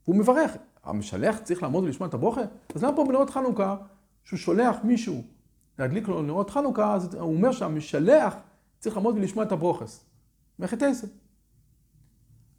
והוא 0.06 0.16
מברך. 0.16 0.52
המשלח 0.84 1.40
צריך 1.40 1.64
לעמוד 1.64 1.84
ולשמוע 1.84 2.10
את 2.10 2.14
הברוכה? 2.14 2.42
אז 2.76 2.84
למה 2.84 2.96
פה 2.96 3.06
בנרות 3.08 3.30
חנוכה, 3.30 3.78
שהוא 4.24 4.38
שולח 4.38 4.76
מישהו 4.84 5.24
להדליק 5.80 6.08
לו 6.08 6.22
נרות 6.22 6.50
חנוכה, 6.50 6.94
אז 6.94 7.16
הוא 7.16 7.36
אומר 7.36 7.52
שהמשלח 7.52 8.36
צריך 8.80 8.96
לעמוד 8.96 9.16
ולשמוע 9.16 9.44
את 9.44 9.52
הברוכס. 9.52 10.06
מחטייסה. 10.60 11.08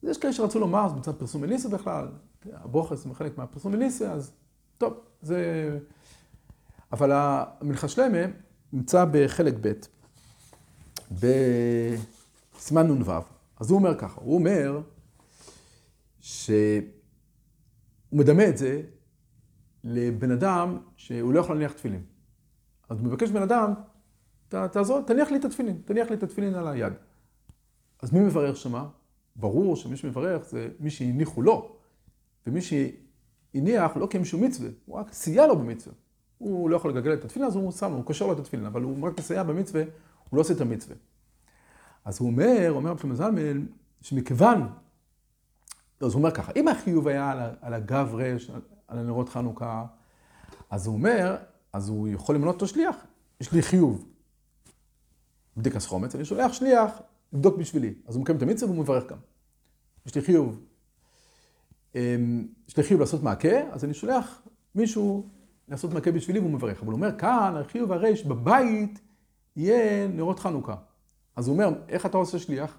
אז 0.02 0.08
יש 0.08 0.18
כאלה 0.18 0.32
שרצו 0.32 0.60
לומר, 0.60 0.88
זה 0.88 0.94
מצד 0.94 1.14
פרסום 1.14 1.42
מליסה 1.42 1.68
בכלל, 1.68 2.08
הברוכס 2.52 3.04
זה 3.04 3.14
חלק 3.14 3.38
מהפרסום 3.38 3.72
מליסה, 3.72 4.12
אז 4.12 4.32
טוב, 4.78 4.94
זה... 5.22 5.78
אבל 6.92 7.10
המלכה 7.14 7.88
שלמה 7.88 8.18
נמצא 8.72 9.04
בחלק 9.12 9.54
ב', 9.60 9.72
בסימן 11.12 12.86
נ"ו. 12.86 13.12
אז 13.60 13.70
הוא 13.70 13.78
אומר 13.78 13.98
ככה, 13.98 14.20
הוא 14.20 14.34
אומר 14.34 14.80
שהוא 16.20 16.56
מדמה 18.12 18.48
את 18.48 18.58
זה 18.58 18.82
לבן 19.84 20.30
אדם 20.30 20.78
שהוא 20.96 21.32
לא 21.34 21.40
יכול 21.40 21.56
להניח 21.56 21.72
תפילין. 21.72 22.02
אז 22.88 22.98
הוא 22.98 23.06
מבקש 23.06 23.30
בן 23.30 23.42
אדם, 23.42 23.74
תעזור, 24.48 25.00
תניח 25.00 25.30
לי 25.30 25.38
את 25.38 25.44
התפילין, 25.44 25.82
תניח 25.84 26.10
לי 26.10 26.16
את 26.16 26.22
התפילין 26.22 26.54
על 26.54 26.68
היד. 26.68 26.92
אז 28.02 28.12
מי 28.12 28.20
מברך 28.20 28.56
שמה? 28.56 28.88
ברור 29.36 29.76
שמי 29.76 29.96
שמברך 29.96 30.44
זה 30.44 30.68
מי 30.80 30.90
שהניחו 30.90 31.42
לו. 31.42 31.76
ומי 32.46 32.60
שהניח 32.62 33.96
לא 33.96 34.08
שום 34.24 34.44
מצווה, 34.44 34.70
הוא 34.86 34.96
רק 34.96 35.12
סייע 35.12 35.46
לו 35.46 35.58
במצווה. 35.58 35.94
הוא 36.42 36.70
לא 36.70 36.76
יכול 36.76 36.90
לגלגל 36.90 37.12
את 37.12 37.24
התפילין, 37.24 37.48
אז 37.48 37.56
הוא 37.56 37.72
שם 37.72 37.92
הוא 37.92 38.04
קושר 38.04 38.26
לו 38.26 38.32
את 38.32 38.38
התפילין, 38.38 38.66
אבל 38.66 38.82
הוא 38.82 39.06
רק 39.08 39.18
מסייע 39.18 39.42
במצווה, 39.42 39.82
הוא 39.82 40.36
לא 40.36 40.40
עושה 40.40 40.54
את 40.54 40.60
המצווה. 40.60 40.96
אז 42.04 42.20
הוא 42.20 42.28
אומר, 42.28 42.70
אומר 42.70 42.90
רב 42.90 42.98
שלמה 42.98 43.40
שמכיוון, 44.00 44.68
אז 46.00 46.12
הוא 46.12 46.18
אומר 46.18 46.30
ככה, 46.30 46.52
אם 46.56 46.68
החיוב 46.68 47.08
היה 47.08 47.30
על, 47.30 47.38
על 47.60 47.74
הגב 47.74 48.14
רש, 48.14 48.50
על 48.88 48.98
הנרות 48.98 49.28
חנוכה, 49.28 49.84
אז 50.70 50.86
הוא 50.86 50.94
אומר, 50.94 51.36
אז 51.72 51.88
הוא 51.88 52.08
יכול 52.08 52.34
למנות 52.34 52.54
אותו 52.54 52.66
שליח. 52.66 52.96
יש 53.40 53.52
לי 53.52 53.62
חיוב. 53.62 54.08
בדיקת 55.56 55.82
חומץ, 55.82 56.14
אני 56.14 56.24
שולח 56.24 56.52
שליח 56.52 56.90
לבדוק 57.32 57.56
בשבילי. 57.56 57.94
אז 58.06 58.14
הוא 58.14 58.22
מקיים 58.22 58.38
את 58.38 58.42
המצווה 58.42 58.70
והוא 58.70 58.82
מברך 58.82 59.06
גם. 59.06 59.18
יש 60.06 60.14
לי 60.14 60.22
חיוב. 60.22 60.60
אמ, 61.94 62.46
יש 62.68 62.76
לי 62.76 62.82
חיוב 62.82 63.00
לעשות 63.00 63.22
מעקה, 63.22 63.60
אז 63.70 63.84
אני 63.84 63.94
שולח 63.94 64.42
מישהו 64.74 65.28
לעשות 65.72 65.92
מעקה 65.92 66.12
בשבילי 66.12 66.38
והוא 66.38 66.50
מברך. 66.50 66.82
אבל 66.82 66.86
הוא 66.86 66.94
אומר, 66.94 67.18
כאן 67.18 67.54
החיוב 67.60 67.92
הרי 67.92 68.16
שבבית 68.16 69.00
יהיה 69.56 70.08
נרות 70.08 70.38
חנוכה. 70.38 70.74
אז 71.36 71.48
הוא 71.48 71.54
אומר, 71.54 71.68
איך 71.88 72.06
אתה 72.06 72.16
עושה 72.16 72.38
שליח? 72.38 72.78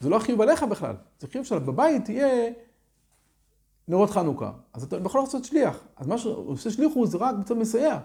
זה 0.00 0.08
לא 0.08 0.16
החיוב 0.16 0.40
עליך 0.40 0.62
בכלל, 0.62 0.94
זה 1.18 1.26
חיוב 1.28 1.44
שבבית 1.44 2.08
יהיה 2.08 2.52
נרות 3.88 4.10
חנוכה. 4.10 4.52
אז 4.72 4.82
אתה 4.82 4.96
יכול 5.04 5.20
לעשות 5.20 5.44
שליח. 5.44 5.78
אז 5.96 6.06
מה 6.06 6.18
שעושה 6.18 6.70
שליחו 6.70 7.06
זה 7.06 7.18
רק 7.18 7.34
קצת 7.44 7.54
מסייע. 7.54 7.98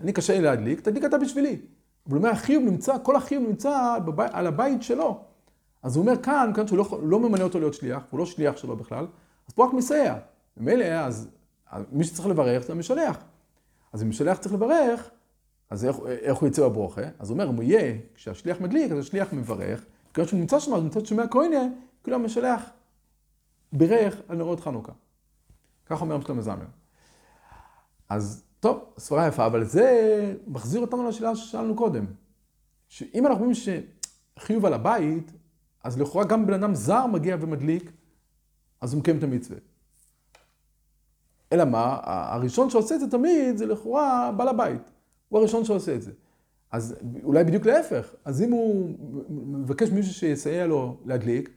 אני 0.00 0.12
קשה 0.12 0.32
לי 0.32 0.40
להדליק, 0.40 0.80
תדליק 0.80 1.04
אתה 1.04 1.18
בשבילי. 1.18 1.60
אבל 2.06 2.16
הוא 2.16 2.18
אומר, 2.18 2.30
החיוב 2.30 2.64
נמצא, 2.64 2.96
כל 3.02 3.16
החיוב 3.16 3.44
נמצא 3.48 3.98
בבית, 4.04 4.30
על 4.34 4.46
הבית 4.46 4.82
שלו. 4.82 5.20
אז 5.82 5.96
הוא 5.96 6.02
אומר 6.02 6.22
כאן, 6.22 6.52
כאן 6.54 6.66
שהוא 6.66 6.78
לא, 6.78 7.00
לא 7.02 7.20
ממנה 7.20 7.44
אותו 7.44 7.58
להיות 7.58 7.74
שליח, 7.74 8.02
הוא 8.10 8.18
לא 8.18 8.26
שליח 8.26 8.56
שלו 8.56 8.76
בכלל, 8.76 9.06
אז 9.48 9.54
פה 9.54 9.66
רק 9.66 9.72
מסייע. 9.72 10.14
ממילא, 10.56 10.84
אז 10.84 11.28
מי 11.92 12.04
שצריך 12.04 12.28
לברך 12.28 12.62
זה 12.62 12.72
המשלח. 12.72 13.18
אז 13.92 14.02
אם 14.02 14.06
המשלח 14.06 14.38
צריך 14.38 14.54
לברך, 14.54 15.10
אז 15.70 15.84
איך, 15.84 15.96
איך 16.06 16.38
הוא 16.38 16.48
יצא 16.48 16.68
בברוכה? 16.68 17.02
אז 17.18 17.30
הוא 17.30 17.34
אומר, 17.34 17.50
אם 17.50 17.54
הוא 17.54 17.62
יהיה, 17.62 17.98
כשהשליח 18.14 18.60
מדליק, 18.60 18.92
אז 18.92 18.98
השליח 18.98 19.32
מברך, 19.32 19.84
כיוון 20.14 20.28
שהוא 20.28 20.40
נמצא 20.40 20.60
שם, 20.60 20.74
אז 20.74 20.82
נמצא 20.82 21.04
שומע 21.04 21.28
כהנה, 21.28 21.62
כאילו 22.02 22.16
המשלח 22.16 22.62
בירך 23.72 24.20
על 24.28 24.36
נרות 24.36 24.60
חנוכה. 24.60 24.92
כך 25.86 26.00
אומר 26.00 26.20
שלמה 26.20 26.42
זמר. 26.42 26.66
אז 28.08 28.44
טוב, 28.60 28.84
סברה 28.98 29.26
יפה, 29.26 29.46
אבל 29.46 29.64
זה 29.64 30.34
מחזיר 30.46 30.80
אותנו 30.80 31.08
לשאלה 31.08 31.36
ששאלנו 31.36 31.76
קודם. 31.76 32.06
שאם 32.88 33.26
אנחנו 33.26 33.44
רואים 33.44 33.54
שחיוב 34.38 34.66
על 34.66 34.74
הבית, 34.74 35.32
אז 35.84 36.00
לכאורה 36.00 36.24
גם 36.24 36.46
בן 36.46 36.54
אדם 36.54 36.74
זר 36.74 37.06
מגיע 37.06 37.36
ומדליק, 37.40 37.92
אז 38.80 38.92
הוא 38.92 39.00
מקיים 39.00 39.18
את 39.18 39.22
המצווה. 39.22 39.58
אלא 41.52 41.64
מה, 41.64 41.98
הראשון 42.04 42.70
שעושה 42.70 42.94
את 42.94 43.00
זה 43.00 43.10
תמיד 43.10 43.56
זה 43.56 43.66
לכאורה 43.66 44.32
בעל 44.36 44.48
הבית. 44.48 44.90
הוא 45.28 45.38
הראשון 45.38 45.64
שעושה 45.64 45.94
את 45.94 46.02
זה. 46.02 46.12
אז 46.70 46.96
אולי 47.22 47.44
בדיוק 47.44 47.66
להפך. 47.66 48.14
אז 48.24 48.42
אם 48.42 48.52
הוא 48.52 48.94
מבקש 49.28 49.90
מישהו 49.90 50.14
שיסייע 50.14 50.66
לו 50.66 50.96
להדליק, 51.04 51.50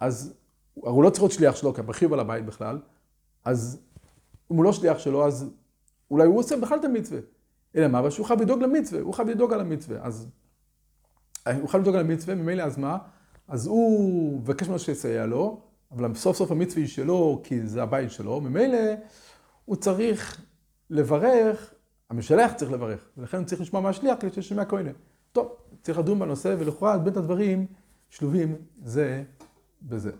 אז 0.00 0.34
הוא 0.74 1.02
לא 1.02 1.10
צריך 1.10 1.22
להיות 1.22 1.32
שליח 1.32 1.56
שלו, 1.56 1.74
כי 1.74 1.80
הבכיר 1.80 2.12
על 2.12 2.20
הבית 2.20 2.46
בכלל, 2.46 2.80
אז 3.44 3.80
אם 4.50 4.56
הוא 4.56 4.64
לא 4.64 4.72
שליח 4.72 4.98
שלו, 4.98 5.26
אז 5.26 5.50
אולי 6.10 6.26
הוא 6.26 6.38
עושה 6.38 6.56
בכלל 6.56 6.78
את 6.78 6.84
המצווה. 6.84 7.20
אלא 7.76 7.88
מה? 7.88 7.98
אבל 7.98 8.10
שהוא 8.10 8.26
חייב 8.26 8.42
לדאוג 8.42 8.62
למצווה, 8.62 9.00
הוא 9.00 9.14
חייב 9.14 9.28
לדאוג 9.28 9.52
על 9.52 9.60
המצווה. 9.60 9.98
אז 10.02 10.28
הוא 11.60 11.68
חייב 11.68 11.82
לדאוג 11.82 11.96
על 11.96 12.00
המצווה, 12.00 12.34
ממילא 12.34 12.62
אז 12.62 12.78
מה? 12.78 12.98
אז 13.48 13.66
הוא 13.66 14.40
מבקש 14.40 14.66
ממנו 14.66 14.78
שיסייע 14.78 15.26
לו, 15.26 15.60
אבל 15.90 16.14
סוף 16.14 16.36
סוף 16.36 16.50
המצווה 16.50 16.82
היא 16.82 16.88
שלו, 16.88 17.40
כי 17.44 17.66
זה 17.66 17.82
הבית 17.82 18.10
שלו, 18.10 18.40
ממילא 18.40 18.78
הוא 19.64 19.76
צריך 19.76 20.40
לברך, 20.90 21.74
המשלח 22.10 22.52
צריך 22.52 22.72
לברך, 22.72 23.08
ולכן 23.16 23.36
הוא 23.36 23.46
צריך 23.46 23.60
לשמוע 23.60 23.82
מהשליח 23.82 24.16
כדי 24.20 24.30
שישמע 24.30 24.64
כהנה. 24.64 24.90
טוב, 25.32 25.52
צריך 25.82 25.98
לדון 25.98 26.18
בנושא, 26.18 26.54
ולכאורה 26.58 26.98
בין 26.98 27.16
הדברים 27.16 27.66
שלובים 28.10 28.56
זה 28.84 29.24
בזה. 29.82 30.10